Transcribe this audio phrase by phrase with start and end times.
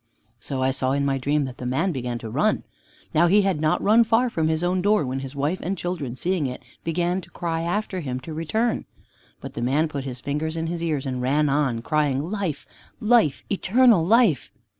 [0.39, 2.63] So I saw in my dream that the man began to run.
[3.13, 6.15] Now he had not run far from his own door when his wife and children,
[6.15, 8.85] seeing it, began to cry after him to return.
[9.41, 12.65] But the man put his fingers in his ears, and ran on, crying, "Life,
[12.99, 14.49] life, eternal life!"